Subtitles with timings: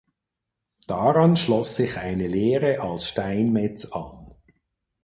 [0.87, 4.31] Daran schloss sich eine Lehre als Steinmetz an.